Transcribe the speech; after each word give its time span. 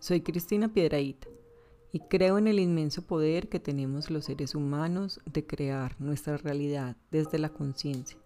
Soy 0.00 0.22
Cristina 0.22 0.72
Piedraíta 0.72 1.28
y 1.92 2.00
creo 2.00 2.38
en 2.38 2.48
el 2.48 2.58
inmenso 2.58 3.02
poder 3.02 3.50
que 3.50 3.60
tenemos 3.60 4.10
los 4.10 4.24
seres 4.24 4.54
humanos 4.54 5.20
de 5.30 5.46
crear 5.46 5.94
nuestra 6.00 6.38
realidad 6.38 6.96
desde 7.10 7.38
la 7.38 7.50
conciencia, 7.50 8.16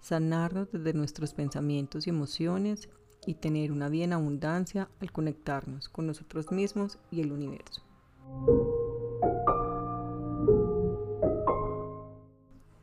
sanarnos 0.00 0.72
desde 0.72 0.94
nuestros 0.94 1.32
pensamientos 1.32 2.08
y 2.08 2.10
emociones 2.10 2.88
y 3.24 3.34
tener 3.34 3.70
una 3.70 3.88
bien 3.88 4.12
abundancia 4.12 4.90
al 5.00 5.12
conectarnos 5.12 5.88
con 5.88 6.08
nosotros 6.08 6.50
mismos 6.50 6.98
y 7.12 7.20
el 7.20 7.30
universo. 7.30 7.84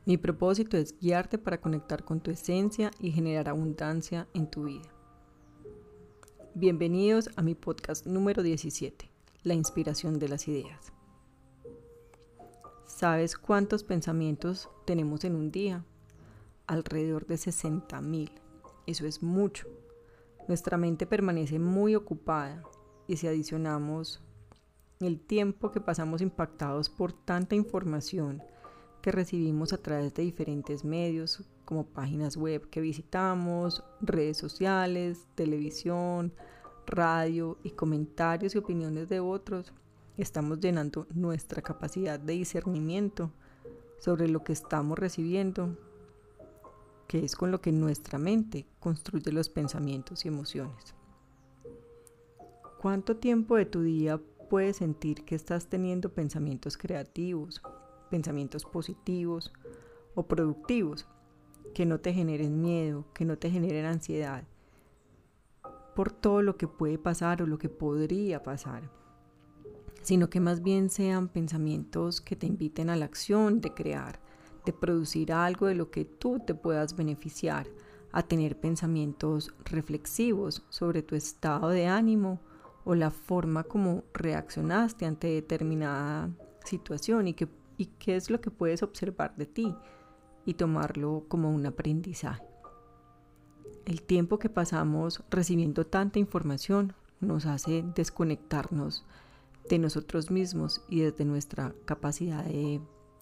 Mi 0.06 0.18
propósito 0.18 0.78
es 0.78 0.98
guiarte 0.98 1.40
para 1.40 1.60
conectar 1.60 2.05
con 2.05 2.21
tu 2.21 2.32
esencia 2.32 2.90
y 3.02 3.12
generar 3.12 3.49
abundancia 3.49 4.30
en 4.34 4.49
tu 4.49 4.63
vida. 4.63 4.98
Bienvenidos 6.62 7.30
a 7.38 7.41
mi 7.41 7.55
podcast 7.55 8.05
número 8.05 8.44
17, 8.44 9.09
La 9.44 9.54
inspiración 9.54 10.20
de 10.20 10.27
las 10.27 10.45
ideas. 10.49 10.91
¿Sabes 12.85 13.38
cuántos 13.38 13.85
pensamientos 13.85 14.68
tenemos 14.85 15.23
en 15.23 15.35
un 15.35 15.52
día? 15.52 15.85
Alrededor 16.68 17.26
de 17.27 17.35
60.000. 17.35 18.32
Eso 18.88 19.05
es 19.05 19.23
mucho. 19.23 19.70
Nuestra 20.49 20.76
mente 20.76 21.05
permanece 21.05 21.59
muy 21.59 21.95
ocupada 21.95 22.62
y 23.07 23.16
si 23.16 23.27
adicionamos 23.27 24.20
el 24.99 25.21
tiempo 25.21 25.71
que 25.71 25.80
pasamos 25.80 26.20
impactados 26.20 26.90
por 26.90 27.13
tanta 27.13 27.55
información, 27.55 28.44
que 29.02 29.12
recibimos 29.12 29.73
a 29.73 29.77
través 29.77 30.13
de 30.13 30.23
diferentes 30.23 30.84
medios 30.84 31.44
como 31.66 31.85
páginas 31.85 32.35
web 32.35 32.70
que 32.70 32.81
visitamos, 32.81 33.84
redes 34.01 34.37
sociales, 34.37 35.27
televisión, 35.35 36.34
radio 36.85 37.57
y 37.63 37.71
comentarios 37.71 38.55
y 38.55 38.57
opiniones 38.57 39.07
de 39.09 39.20
otros, 39.20 39.71
estamos 40.18 40.59
llenando 40.59 41.07
nuestra 41.13 41.62
capacidad 41.62 42.20
de 42.20 42.34
discernimiento 42.34 43.32
sobre 43.99 44.27
lo 44.27 44.43
que 44.43 44.54
estamos 44.54 44.98
recibiendo, 44.98 45.77
que 47.07 47.24
es 47.24 47.35
con 47.35 47.52
lo 47.52 47.62
que 47.62 47.71
nuestra 47.71 48.18
mente 48.18 48.65
construye 48.79 49.31
los 49.31 49.49
pensamientos 49.49 50.26
y 50.26 50.27
emociones. 50.27 50.96
¿Cuánto 52.81 53.18
tiempo 53.18 53.57
de 53.57 53.65
tu 53.65 53.81
día 53.81 54.20
puedes 54.49 54.77
sentir 54.77 55.26
que 55.26 55.35
estás 55.35 55.68
teniendo 55.68 56.13
pensamientos 56.13 56.77
creativos, 56.77 57.62
pensamientos 58.10 58.65
positivos 58.65 59.54
o 60.15 60.24
productivos 60.24 61.07
que 61.74 61.85
no 61.85 61.99
te 61.99 62.13
generen 62.13 62.62
miedo, 62.62 63.05
que 63.13 63.26
no 63.26 63.38
te 63.38 63.49
generen 63.49 63.85
ansiedad 63.85 64.44
por 65.96 66.12
todo 66.12 66.41
lo 66.41 66.56
que 66.56 66.68
puede 66.68 66.97
pasar 66.97 67.41
o 67.41 67.46
lo 67.46 67.57
que 67.57 67.68
podría 67.68 68.41
pasar, 68.41 68.90
sino 70.02 70.30
que 70.30 70.40
más 70.40 70.63
bien 70.63 70.90
sean 70.90 71.28
pensamientos 71.28 72.22
que 72.22 72.38
te 72.38 72.47
inviten 72.47 72.90
a 72.90 72.96
la 72.96 73.03
acción 73.03 73.59
de 73.59 73.74
crear, 73.74 74.19
de 74.66 74.72
producir 74.72 75.34
algo 75.34 75.68
de 75.68 75.75
lo 75.75 75.91
que 75.91 76.06
tú 76.06 76.40
te 76.40 76.56
puedas 76.56 76.96
beneficiar, 76.96 77.68
a 78.12 78.24
tener 78.24 78.59
pensamientos 78.59 79.53
reflexivos 79.66 80.63
sobre 80.69 81.03
tu 81.03 81.16
estado 81.16 81.68
de 81.68 81.88
ánimo 81.88 82.40
o 82.85 82.96
la 82.96 83.12
forma 83.12 83.63
como 83.63 84.03
reaccionaste 84.13 85.06
ante 85.06 85.28
determinada 85.28 86.30
situación 86.63 87.28
y 87.28 87.34
que 87.34 87.47
y 87.80 87.85
qué 87.97 88.18
es 88.18 88.30
lo 88.30 88.41
que 88.41 88.52
puedes 88.52 88.84
observar 88.84 89.35
de 89.38 89.46
ti 89.46 89.74
y 90.46 90.56
tomarlo 90.56 91.24
como 91.30 91.50
un 91.50 91.66
aprendizaje. 91.66 92.44
El 93.86 94.03
tiempo 94.03 94.38
que 94.38 94.50
pasamos 94.50 95.24
recibiendo 95.31 95.88
tanta 95.88 96.19
información 96.19 96.94
nos 97.22 97.46
hace 97.46 97.84
desconectarnos 97.96 99.06
de 99.70 99.80
nosotros 99.80 100.30
mismos 100.30 100.84
y 100.90 101.00
desde 101.00 101.24
nuestra 101.24 101.74
capacidad 101.86 102.44
de 102.44 102.81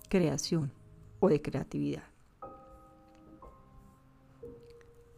creación 0.09 0.71
o 1.19 1.29
de 1.29 1.41
creatividad. 1.41 2.03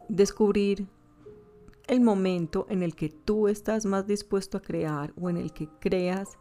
Descubrir 0.08 0.86
el 1.86 2.02
momento 2.02 2.66
en 2.68 2.82
el 2.82 2.94
que 2.94 3.08
tú 3.08 3.48
estás 3.48 3.86
más 3.86 4.06
dispuesto 4.06 4.58
a 4.58 4.62
crear 4.62 5.14
o 5.18 5.30
en 5.30 5.38
el 5.38 5.52
que 5.54 5.68
creas 5.80 6.38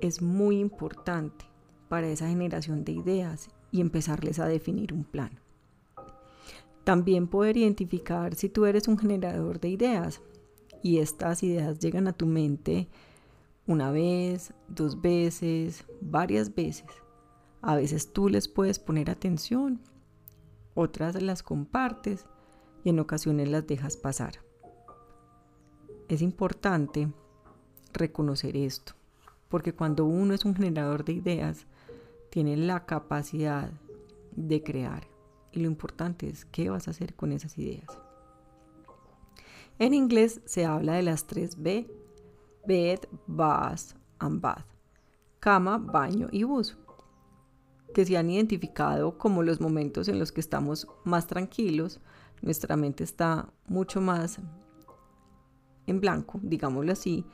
es 0.00 0.20
muy 0.20 0.58
importante 0.58 1.51
para 1.92 2.08
esa 2.08 2.26
generación 2.26 2.86
de 2.86 2.92
ideas 2.92 3.50
y 3.70 3.82
empezarles 3.82 4.38
a 4.38 4.46
definir 4.46 4.94
un 4.94 5.04
plan. 5.04 5.38
También 6.84 7.28
poder 7.28 7.58
identificar 7.58 8.34
si 8.34 8.48
tú 8.48 8.64
eres 8.64 8.88
un 8.88 8.96
generador 8.96 9.60
de 9.60 9.68
ideas 9.68 10.22
y 10.82 11.00
estas 11.00 11.42
ideas 11.42 11.80
llegan 11.80 12.08
a 12.08 12.14
tu 12.14 12.24
mente 12.24 12.88
una 13.66 13.90
vez, 13.90 14.54
dos 14.68 15.02
veces, 15.02 15.84
varias 16.00 16.54
veces. 16.54 16.86
A 17.60 17.76
veces 17.76 18.10
tú 18.10 18.30
les 18.30 18.48
puedes 18.48 18.78
poner 18.78 19.10
atención, 19.10 19.78
otras 20.72 21.20
las 21.20 21.42
compartes 21.42 22.24
y 22.84 22.88
en 22.88 23.00
ocasiones 23.00 23.50
las 23.50 23.66
dejas 23.66 23.98
pasar. 23.98 24.36
Es 26.08 26.22
importante 26.22 27.12
reconocer 27.92 28.56
esto, 28.56 28.94
porque 29.50 29.74
cuando 29.74 30.06
uno 30.06 30.32
es 30.32 30.46
un 30.46 30.54
generador 30.54 31.04
de 31.04 31.12
ideas, 31.12 31.66
tiene 32.32 32.56
la 32.56 32.86
capacidad 32.86 33.70
de 34.34 34.62
crear. 34.62 35.06
Y 35.52 35.60
lo 35.60 35.66
importante 35.66 36.30
es 36.30 36.46
qué 36.46 36.70
vas 36.70 36.88
a 36.88 36.92
hacer 36.92 37.14
con 37.14 37.30
esas 37.30 37.58
ideas. 37.58 37.86
En 39.78 39.92
inglés 39.92 40.40
se 40.46 40.64
habla 40.64 40.94
de 40.94 41.02
las 41.02 41.26
tres 41.26 41.62
B, 41.62 41.86
bed, 42.66 43.00
bath 43.26 43.94
and 44.18 44.40
bath, 44.40 44.64
cama, 45.40 45.76
baño 45.76 46.28
y 46.32 46.44
bus, 46.44 46.78
que 47.92 48.06
se 48.06 48.16
han 48.16 48.30
identificado 48.30 49.18
como 49.18 49.42
los 49.42 49.60
momentos 49.60 50.08
en 50.08 50.18
los 50.18 50.32
que 50.32 50.40
estamos 50.40 50.88
más 51.04 51.26
tranquilos, 51.26 52.00
nuestra 52.40 52.78
mente 52.78 53.04
está 53.04 53.52
mucho 53.66 54.00
más 54.00 54.38
en 55.86 56.00
blanco, 56.00 56.40
digámoslo 56.42 56.92
así, 56.92 57.26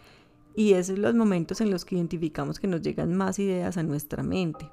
y 0.56 0.72
esos 0.72 0.96
son 0.96 1.02
los 1.02 1.14
momentos 1.14 1.60
en 1.60 1.70
los 1.70 1.84
que 1.84 1.94
identificamos 1.94 2.58
que 2.58 2.66
nos 2.66 2.82
llegan 2.82 3.16
más 3.16 3.38
ideas 3.38 3.76
a 3.76 3.84
nuestra 3.84 4.24
mente 4.24 4.68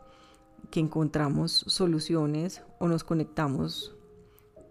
que 0.69 0.79
encontramos 0.79 1.65
soluciones 1.67 2.63
o 2.79 2.87
nos 2.87 3.03
conectamos 3.03 3.95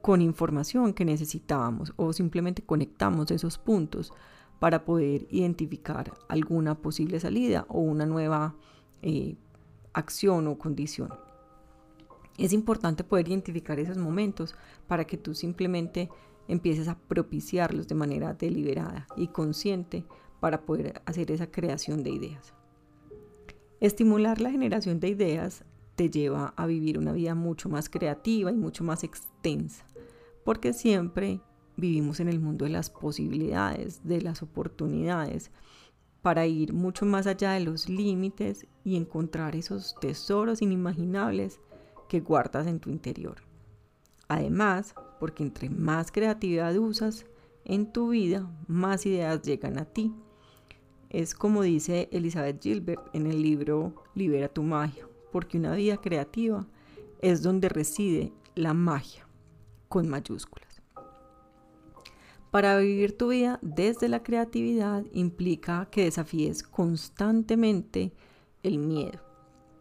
con 0.03 0.21
información 0.21 0.93
que 0.93 1.05
necesitábamos 1.05 1.93
o 1.97 2.13
simplemente 2.13 2.63
conectamos 2.63 3.31
esos 3.31 3.57
puntos 3.59 4.13
para 4.59 4.85
poder 4.85 5.27
identificar 5.31 6.13
alguna 6.29 6.75
posible 6.75 7.21
salida 7.21 7.67
o 7.69 7.81
una 7.81 8.07
nueva 8.07 8.55
eh, 9.03 9.37
acción 9.93 10.47
o 10.49 10.59
condición. 10.59 11.11
Es 12.37 12.53
importante 12.53 13.05
poder 13.05 13.29
identificar 13.29 13.79
esos 13.79 13.97
momentos 13.97 14.55
para 14.89 15.07
que 15.07 15.17
tú 15.17 15.35
simplemente 15.35 16.11
empieces 16.49 16.89
a 16.89 16.99
propiciarlos 16.99 17.89
de 17.89 17.95
manera 17.95 18.35
deliberada 18.35 19.07
y 19.17 19.29
consciente 19.29 20.05
para 20.41 20.63
poder 20.63 21.01
hacer 21.07 21.31
esa 21.31 21.51
creación 21.51 22.03
de 22.03 22.11
ideas. 22.11 22.53
Estimular 23.81 24.41
la 24.41 24.51
generación 24.51 25.01
de 25.01 25.09
ideas 25.09 25.65
te 25.97 26.11
lleva 26.11 26.55
a 26.57 26.67
vivir 26.67 26.99
una 26.99 27.13
vida 27.13 27.35
mucho 27.35 27.69
más 27.69 27.89
creativa 27.89 28.51
y 28.51 28.57
mucho 28.57 28.85
más 28.85 29.05
extensa, 29.05 29.85
porque 30.45 30.73
siempre 30.73 31.41
vivimos 31.77 32.21
en 32.21 32.29
el 32.29 32.41
mundo 32.41 32.65
de 32.65 32.71
las 32.71 32.91
posibilidades, 32.91 34.01
de 34.05 34.21
las 34.21 34.43
oportunidades, 34.43 35.51
para 36.23 36.47
ir 36.47 36.73
mucho 36.73 37.05
más 37.05 37.27
allá 37.27 37.53
de 37.53 37.61
los 37.61 37.89
límites 37.89 38.67
y 38.83 38.97
encontrar 38.97 39.57
esos 39.57 39.95
tesoros 40.01 40.63
inimaginables 40.63 41.61
que 42.09 42.21
guardas 42.21 42.67
en 42.67 42.81
tu 42.81 42.91
interior. 42.91 43.37
Además, 44.29 44.95
porque 45.21 45.43
entre 45.43 45.69
más 45.69 46.11
creatividad 46.11 46.75
usas 46.77 47.27
en 47.65 47.93
tu 47.93 48.09
vida, 48.09 48.51
más 48.67 49.05
ideas 49.05 49.43
llegan 49.43 49.79
a 49.79 49.85
ti. 49.85 50.15
Es 51.11 51.35
como 51.35 51.63
dice 51.63 52.09
Elizabeth 52.11 52.63
Gilbert 52.63 53.15
en 53.15 53.27
el 53.27 53.43
libro 53.43 53.95
Libera 54.15 54.49
tu 54.49 54.63
magia 54.63 55.07
porque 55.35 55.59
una 55.59 55.75
vida 55.75 55.97
creativa 55.97 56.65
es 57.21 57.43
donde 57.43 57.69
reside 57.69 58.33
la 58.55 58.73
magia, 58.73 59.27
con 59.89 60.09
mayúsculas. 60.09 60.81
Para 62.53 62.79
vivir 62.79 63.19
tu 63.19 63.31
vida 63.31 63.59
desde 63.61 64.09
la 64.09 64.23
creatividad 64.23 65.05
implica 65.13 65.89
que 65.91 66.05
desafíes 66.05 66.63
constantemente 66.63 68.13
el 68.63 68.79
miedo, 68.79 69.25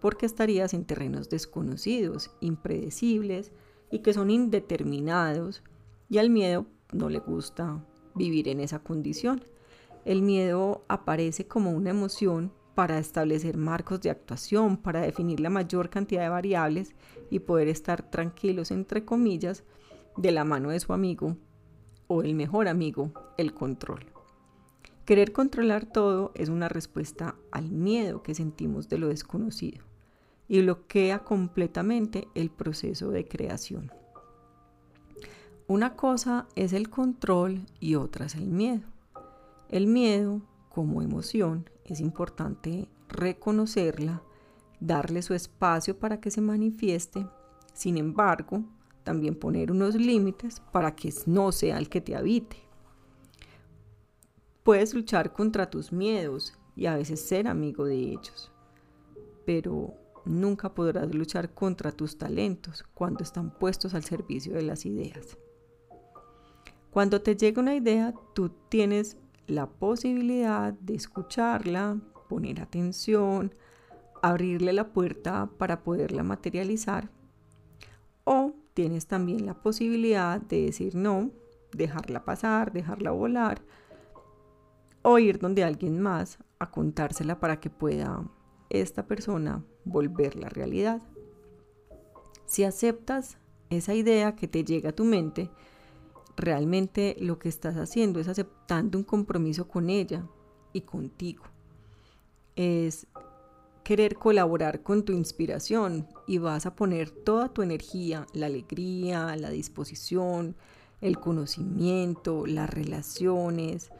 porque 0.02 0.26
estarías 0.26 0.74
en 0.74 0.86
terrenos 0.86 1.30
desconocidos, 1.30 2.32
impredecibles 2.40 3.52
y 3.92 4.00
que 4.00 4.16
son 4.16 4.32
indeterminados, 4.32 5.62
y 6.10 6.18
al 6.18 6.32
miedo 6.32 6.66
no 6.92 7.10
le 7.10 7.20
gusta 7.20 7.86
vivir 8.16 8.48
en 8.48 8.60
esa 8.60 8.80
condición. 8.80 9.44
El 10.04 10.24
miedo 10.24 10.84
aparece 10.88 11.46
como 11.46 11.70
una 11.74 11.92
emoción 11.92 12.52
para 12.76 12.98
establecer 12.98 13.58
marcos 13.58 14.02
de 14.02 14.10
actuación, 14.10 14.78
para 14.78 15.02
definir 15.02 15.40
la 15.40 15.50
mayor 15.50 15.90
cantidad 15.90 16.24
de 16.24 16.30
variables 16.30 16.96
y 17.30 17.40
poder 17.40 17.68
estar 17.68 18.10
tranquilos, 18.10 18.72
entre 18.72 19.06
comillas, 19.06 19.64
de 20.18 20.32
la 20.32 20.44
mano 20.44 20.70
de 20.70 20.80
su 20.80 20.94
amigo 20.94 21.38
o 22.08 22.22
el 22.22 22.36
mejor 22.36 22.68
amigo, 22.68 23.12
el 23.38 23.54
control. 23.54 24.06
Querer 25.06 25.34
controlar 25.34 25.86
todo 25.86 26.32
es 26.36 26.50
una 26.50 26.70
respuesta 26.70 27.36
al 27.52 27.72
miedo 27.72 28.24
que 28.24 28.36
sentimos 28.36 28.88
de 28.88 28.98
lo 28.98 29.10
desconocido 29.10 29.84
y 30.48 30.62
bloquea 30.62 31.20
completamente 31.20 32.28
el 32.36 32.50
proceso 32.50 33.12
de 33.12 33.28
creación. 33.28 33.92
Una 35.68 35.96
cosa 35.96 36.48
es 36.56 36.74
el 36.74 36.90
control 36.90 37.66
y 37.80 37.96
otra 37.96 38.28
es 38.28 38.36
el 38.36 38.48
miedo. 38.48 38.84
El 39.70 39.88
miedo, 39.88 40.42
como 40.74 41.04
emoción, 41.04 41.70
es 41.86 42.00
importante 42.00 42.90
reconocerla, 43.08 44.24
darle 44.80 45.22
su 45.22 45.36
espacio 45.36 46.00
para 46.00 46.20
que 46.20 46.32
se 46.32 46.42
manifieste. 46.42 47.28
Sin 47.74 47.96
embargo, 47.98 48.64
también 49.04 49.36
poner 49.36 49.72
unos 49.72 49.94
límites 49.94 50.62
para 50.72 50.96
que 50.96 51.14
no 51.28 51.52
sea 51.52 51.78
el 51.78 51.90
que 51.90 52.02
te 52.02 52.16
habite. 52.16 52.58
Puedes 54.64 54.96
luchar 54.96 55.32
contra 55.32 55.70
tus 55.70 55.92
miedos 55.92 56.58
y 56.76 56.88
a 56.88 56.96
veces 56.96 57.22
ser 57.22 57.48
amigo 57.48 57.86
de 57.86 57.98
ellos, 57.98 58.52
pero 59.46 59.94
nunca 60.26 60.74
podrás 60.74 61.14
luchar 61.14 61.54
contra 61.54 61.92
tus 61.92 62.18
talentos 62.18 62.84
cuando 62.96 63.24
están 63.24 63.52
puestos 63.52 63.94
al 63.94 64.04
servicio 64.04 64.56
de 64.56 64.64
las 64.64 64.88
ideas. 64.88 65.38
Cuando 66.90 67.22
te 67.22 67.36
llega 67.36 67.62
una 67.62 67.76
idea, 67.76 68.14
tú 68.34 68.50
tienes 68.70 69.18
la 69.48 69.68
posibilidad 69.68 70.74
de 70.74 70.96
escucharla, 70.96 71.98
poner 72.30 72.62
atención, 72.62 73.54
abrirle 74.22 74.74
la 74.74 74.94
puerta 74.94 75.50
para 75.58 75.84
poderla 75.84 76.24
materializar 76.24 77.10
o 78.24 78.54
tienes 78.74 79.08
también 79.08 79.46
la 79.46 79.54
posibilidad 79.54 80.42
de 80.42 80.66
decir 80.66 80.96
no, 80.96 81.32
dejarla 81.74 82.24
pasar, 82.24 82.72
dejarla 82.72 83.12
volar 83.12 83.62
o 85.02 85.20
ir 85.20 85.40
donde 85.40 85.64
alguien 85.64 86.00
más 86.00 86.40
a 86.60 86.72
contársela 86.72 87.40
para 87.40 87.60
que 87.60 87.70
pueda 87.70 88.24
esta 88.70 89.06
persona 89.06 89.64
volver 89.84 90.36
la 90.36 90.50
realidad. 90.50 91.02
Si 92.46 92.64
aceptas 92.64 93.38
esa 93.70 93.94
idea 93.94 94.36
que 94.36 94.48
te 94.48 94.64
llega 94.64 94.90
a 94.90 94.96
tu 94.96 95.04
mente, 95.04 95.50
realmente 96.36 97.16
lo 97.20 97.40
que 97.40 97.50
estás 97.50 97.76
haciendo 97.76 98.20
es 98.20 98.28
aceptando 98.28 98.98
un 98.98 99.04
compromiso 99.04 99.68
con 99.68 99.90
ella 99.90 100.28
y 100.74 100.82
contigo. 100.82 101.44
Es 102.56 103.08
querer 103.84 104.16
colaborar 104.16 104.82
con 104.82 105.04
tu 105.04 105.14
inspiración 105.14 106.08
y 106.28 106.38
vas 106.38 106.66
a 106.66 106.76
poner 106.76 107.12
toda 107.12 107.50
tu 107.50 107.62
energía, 107.62 108.26
la 108.34 108.46
alegría, 108.46 109.36
la 109.36 109.50
disposición, 109.50 110.56
el 111.02 111.20
conocimiento, 111.20 112.46
las 112.46 112.70
relaciones 112.70 113.92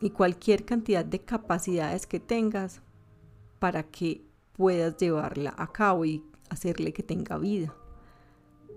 y 0.00 0.10
cualquier 0.10 0.64
cantidad 0.64 1.04
de 1.04 1.20
capacidades 1.20 2.06
que 2.06 2.18
tengas 2.18 2.80
para 3.58 3.82
que 3.84 4.24
puedas 4.52 4.96
llevarla 4.96 5.54
a 5.58 5.70
cabo 5.70 6.04
y 6.06 6.24
hacerle 6.48 6.92
que 6.92 7.02
tenga 7.02 7.36
vida. 7.36 7.74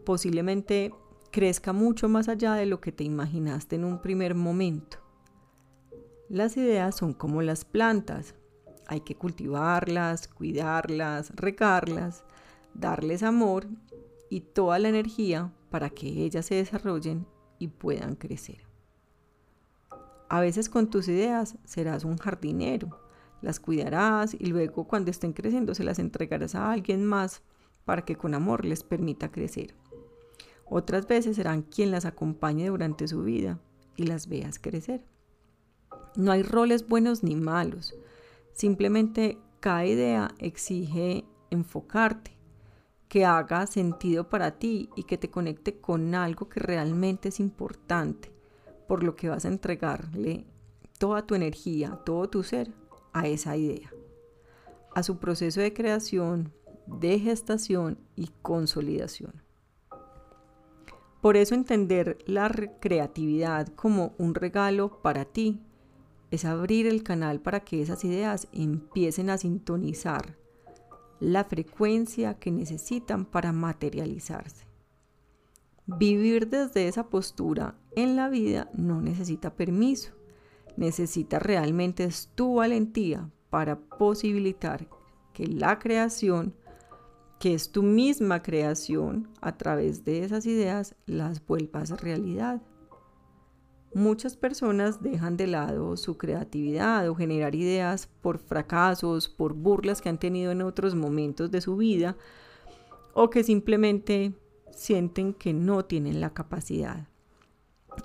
Posiblemente 0.05 0.93
crezca 1.31 1.73
mucho 1.73 2.09
más 2.09 2.27
allá 2.29 2.53
de 2.53 2.65
lo 2.65 2.81
que 2.81 2.91
te 2.91 3.03
imaginaste 3.03 3.75
en 3.75 3.83
un 3.83 4.01
primer 4.01 4.35
momento. 4.35 4.97
Las 6.29 6.57
ideas 6.57 6.95
son 6.95 7.13
como 7.13 7.41
las 7.41 7.65
plantas, 7.65 8.35
hay 8.87 9.01
que 9.01 9.15
cultivarlas, 9.15 10.27
cuidarlas, 10.27 11.31
regarlas, 11.35 12.23
darles 12.73 13.23
amor 13.23 13.67
y 14.29 14.41
toda 14.41 14.79
la 14.79 14.89
energía 14.89 15.51
para 15.69 15.89
que 15.89 16.07
ellas 16.07 16.45
se 16.47 16.55
desarrollen 16.55 17.27
y 17.59 17.67
puedan 17.67 18.15
crecer. 18.15 18.67
A 20.29 20.39
veces 20.39 20.69
con 20.69 20.89
tus 20.89 21.07
ideas 21.07 21.57
serás 21.65 22.05
un 22.05 22.17
jardinero, 22.17 22.99
las 23.41 23.59
cuidarás 23.59 24.33
y 24.33 24.47
luego 24.47 24.85
cuando 24.85 25.11
estén 25.11 25.33
creciendo 25.33 25.73
se 25.73 25.83
las 25.83 25.99
entregarás 25.99 26.55
a 26.55 26.71
alguien 26.71 27.05
más 27.05 27.41
para 27.85 28.03
que 28.03 28.15
con 28.15 28.33
amor 28.33 28.65
les 28.65 28.83
permita 28.83 29.31
crecer. 29.31 29.75
Otras 30.69 31.07
veces 31.07 31.35
serán 31.35 31.63
quien 31.63 31.91
las 31.91 32.05
acompañe 32.05 32.67
durante 32.67 33.07
su 33.07 33.23
vida 33.23 33.59
y 33.95 34.03
las 34.03 34.27
veas 34.27 34.59
crecer. 34.59 35.03
No 36.15 36.31
hay 36.31 36.43
roles 36.43 36.87
buenos 36.87 37.23
ni 37.23 37.35
malos, 37.35 37.95
Simplemente 38.59 39.37
cada 39.61 39.85
idea 39.85 40.31
exige 40.37 41.23
enfocarte, 41.49 42.35
que 43.07 43.23
haga 43.23 43.65
sentido 43.67 44.27
para 44.27 44.59
ti 44.59 44.89
y 44.97 45.03
que 45.03 45.17
te 45.17 45.29
conecte 45.31 45.79
con 45.79 46.13
algo 46.13 46.49
que 46.49 46.59
realmente 46.59 47.29
es 47.29 47.39
importante, 47.39 48.33
por 48.85 49.01
lo 49.01 49.15
que 49.15 49.29
vas 49.29 49.45
a 49.45 49.47
entregarle 49.47 50.45
toda 50.97 51.25
tu 51.25 51.35
energía, 51.35 52.01
todo 52.05 52.29
tu 52.29 52.43
ser 52.43 52.73
a 53.13 53.27
esa 53.27 53.55
idea, 53.55 53.93
a 54.93 55.03
su 55.03 55.19
proceso 55.19 55.61
de 55.61 55.73
creación, 55.73 56.51
de 56.85 57.17
gestación 57.17 57.97
y 58.17 58.29
consolidación. 58.41 59.41
Por 61.21 61.35
eso 61.35 61.53
entender 61.53 62.17
la 62.25 62.49
creatividad 62.79 63.67
como 63.69 64.13
un 64.17 64.35
regalo 64.35 65.01
para 65.01 65.25
ti 65.25 65.59
es 66.31 66.45
abrir 66.45 66.87
el 66.87 67.03
canal 67.03 67.41
para 67.41 67.61
que 67.61 67.81
esas 67.81 68.03
ideas 68.05 68.47
empiecen 68.51 69.29
a 69.29 69.37
sintonizar 69.37 70.37
la 71.19 71.43
frecuencia 71.43 72.35
que 72.35 72.51
necesitan 72.51 73.25
para 73.25 73.51
materializarse. 73.51 74.65
Vivir 75.85 76.47
desde 76.47 76.87
esa 76.87 77.09
postura 77.09 77.75
en 77.95 78.15
la 78.15 78.29
vida 78.29 78.69
no 78.73 79.01
necesita 79.01 79.55
permiso, 79.55 80.11
necesita 80.77 81.39
realmente 81.39 82.07
tu 82.35 82.55
valentía 82.55 83.29
para 83.49 83.79
posibilitar 83.79 84.87
que 85.33 85.47
la 85.47 85.79
creación, 85.79 86.53
que 87.39 87.53
es 87.53 87.71
tu 87.71 87.83
misma 87.83 88.43
creación, 88.43 89.29
a 89.41 89.57
través 89.57 90.03
de 90.03 90.23
esas 90.23 90.45
ideas 90.45 90.95
las 91.05 91.45
vuelvas 91.45 92.01
realidad. 92.01 92.61
Muchas 93.93 94.35
personas 94.35 95.01
dejan 95.01 95.37
de 95.37 95.47
lado 95.47 95.97
su 95.97 96.17
creatividad 96.17 97.09
o 97.09 97.15
generar 97.15 97.55
ideas 97.55 98.07
por 98.21 98.37
fracasos, 98.37 99.29
por 99.29 99.53
burlas 99.53 100.01
que 100.01 100.09
han 100.09 100.19
tenido 100.19 100.51
en 100.51 100.61
otros 100.61 100.93
momentos 100.93 101.49
de 101.49 101.61
su 101.61 101.77
vida 101.77 102.17
o 103.13 103.29
que 103.29 103.43
simplemente 103.43 104.33
sienten 104.71 105.33
que 105.33 105.53
no 105.53 105.85
tienen 105.85 106.21
la 106.21 106.33
capacidad. 106.33 107.07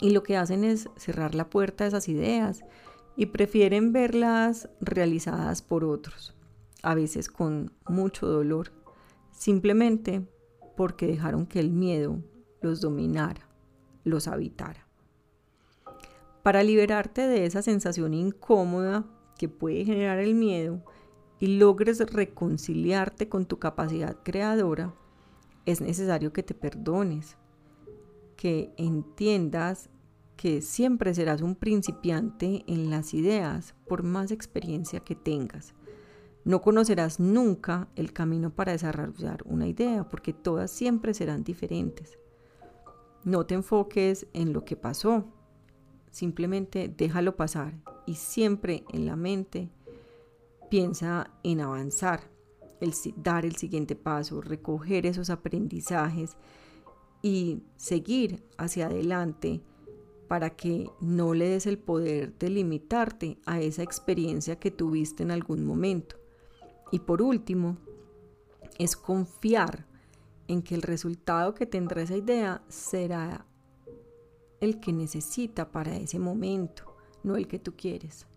Y 0.01 0.11
lo 0.11 0.23
que 0.23 0.37
hacen 0.37 0.65
es 0.65 0.89
cerrar 0.97 1.35
la 1.35 1.51
puerta 1.51 1.85
a 1.85 1.89
esas 1.89 2.09
ideas 2.09 2.65
y 3.17 3.27
prefieren 3.27 3.93
verlas 3.93 4.71
realizadas 4.81 5.61
por 5.61 5.85
otros, 5.85 6.35
a 6.83 6.95
veces 6.95 7.29
con 7.29 7.73
mucho 7.87 8.27
dolor, 8.27 8.73
simplemente 9.35 10.27
porque 10.77 11.07
dejaron 11.07 11.47
que 11.47 11.61
el 11.61 11.71
miedo 11.71 12.23
los 12.63 12.81
dominara, 12.81 13.49
los 14.05 14.27
habitara. 14.29 14.87
Para 16.43 16.63
liberarte 16.63 17.23
de 17.23 17.47
esa 17.47 17.63
sensación 17.63 18.15
incómoda 18.15 19.05
que 19.39 19.49
puede 19.49 19.85
generar 19.85 20.19
el 20.19 20.35
miedo 20.35 20.83
y 21.41 21.59
logres 21.59 22.01
reconciliarte 22.01 23.29
con 23.29 23.47
tu 23.47 23.59
capacidad 23.59 24.17
creadora, 24.23 24.95
es 25.67 25.81
necesario 25.81 26.33
que 26.33 26.43
te 26.43 26.55
perdones, 26.55 27.37
que 28.37 28.73
entiendas 28.77 29.91
que 30.37 30.61
siempre 30.61 31.15
serás 31.15 31.41
un 31.41 31.55
principiante 31.55 32.65
en 32.67 32.91
las 32.91 33.15
ideas 33.15 33.75
por 33.87 34.03
más 34.03 34.31
experiencia 34.31 35.01
que 35.01 35.15
tengas. 35.15 35.75
No 36.45 36.61
conocerás 36.61 37.21
nunca 37.21 37.89
el 37.97 38.13
camino 38.13 38.51
para 38.51 38.73
desarrollar 38.73 39.43
una 39.47 39.67
idea 39.67 40.09
porque 40.09 40.33
todas 40.33 40.71
siempre 40.71 41.15
serán 41.15 41.43
diferentes. 41.43 42.19
No 43.25 43.47
te 43.47 43.55
enfoques 43.55 44.27
en 44.35 44.53
lo 44.53 44.65
que 44.65 44.77
pasó, 44.77 45.25
Simplemente 46.15 46.95
déjalo 46.97 47.35
pasar 47.35 47.75
y 48.07 48.15
siempre 48.15 48.85
en 48.93 49.05
la 49.05 49.17
mente 49.17 49.69
piensa 50.71 51.33
en 51.43 51.61
avanzar, 51.61 52.31
el, 52.81 52.95
dar 53.17 53.45
el 53.45 53.57
siguiente 53.57 53.97
paso, 53.97 54.41
recoger 54.41 55.07
esos 55.07 55.29
aprendizajes 55.29 56.37
y 57.21 57.65
seguir 57.75 58.45
hacia 58.57 58.87
adelante 58.87 59.61
para 60.29 60.51
que 60.51 60.89
no 61.01 61.35
le 61.35 61.49
des 61.49 61.67
el 61.67 61.79
poder 61.79 62.39
de 62.39 62.49
limitarte 62.49 63.39
a 63.45 63.61
esa 63.61 63.83
experiencia 63.83 64.61
que 64.61 64.71
tuviste 64.71 65.25
en 65.25 65.33
algún 65.33 65.67
momento. 65.67 66.15
Y 66.95 67.01
por 67.01 67.23
último, 67.23 67.77
es 68.79 68.97
confiar 68.97 69.85
en 70.47 70.63
que 70.63 70.77
el 70.77 70.83
resultado 70.83 71.53
que 71.53 71.67
tendrá 71.67 72.03
esa 72.03 72.17
idea 72.17 72.63
será 72.69 73.45
el 74.61 74.79
que 74.79 74.93
necesita 74.93 75.73
para 75.73 75.97
ese 75.97 76.21
momento, 76.21 76.95
no 77.25 77.35
el 77.35 77.49
que 77.49 77.59
tú 77.59 77.75
quieres. 77.77 78.29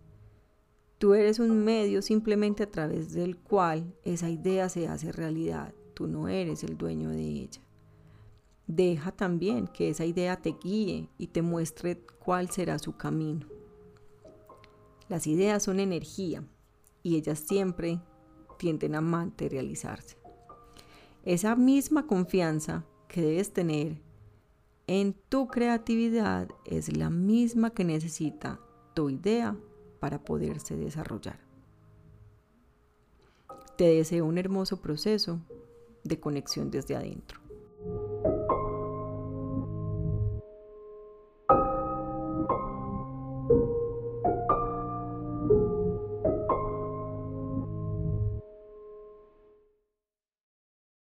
Tú 0.98 1.14
eres 1.14 1.38
un 1.38 1.64
medio 1.64 2.02
simplemente 2.02 2.64
a 2.64 2.72
través 2.72 3.14
del 3.14 3.38
cual 3.38 3.94
esa 4.04 4.28
idea 4.28 4.70
se 4.70 4.88
hace 4.88 5.12
realidad. 5.12 5.72
Tú 5.94 6.08
no 6.08 6.28
eres 6.28 6.64
el 6.64 6.80
dueño 6.80 7.12
de 7.12 7.22
ella. 7.22 7.62
Deja 8.66 9.12
también 9.12 9.68
que 9.68 9.90
esa 9.90 10.04
idea 10.04 10.42
te 10.42 10.56
guíe 10.60 11.12
y 11.20 11.28
te 11.28 11.44
muestre 11.44 12.00
cuál 12.26 12.50
será 12.50 12.80
su 12.80 12.98
camino. 12.98 13.46
Las 15.10 15.28
ideas 15.28 15.62
son 15.62 15.80
energía 15.80 16.44
y 17.04 17.18
ellas 17.18 17.38
siempre 17.38 18.02
tienden 18.58 18.96
a 18.96 19.02
materializarse. 19.02 20.18
Esa 21.24 21.56
misma 21.56 22.08
confianza 22.08 22.86
que 23.08 23.22
debes 23.22 23.54
tener 23.54 24.02
en 24.88 25.14
tu 25.30 25.48
creatividad 25.48 26.48
es 26.66 26.96
la 26.96 27.10
misma 27.10 27.72
que 27.72 27.84
necesita 27.84 28.60
tu 28.94 29.10
idea 29.10 29.58
para 30.00 30.24
poderse 30.24 30.76
desarrollar. 30.78 31.40
Te 33.78 33.86
deseo 33.86 34.26
un 34.26 34.38
hermoso 34.38 34.82
proceso 34.82 35.40
de 36.04 36.20
conexión 36.20 36.72
desde 36.72 36.96
adentro. 36.96 37.47